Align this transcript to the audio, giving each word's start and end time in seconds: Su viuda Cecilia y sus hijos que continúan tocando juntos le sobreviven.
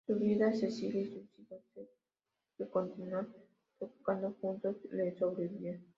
Su 0.07 0.15
viuda 0.15 0.51
Cecilia 0.51 1.01
y 1.01 1.05
sus 1.09 1.23
hijos 1.39 1.59
que 2.57 2.67
continúan 2.69 3.31
tocando 3.79 4.35
juntos 4.41 4.75
le 4.91 5.11
sobreviven. 5.15 5.85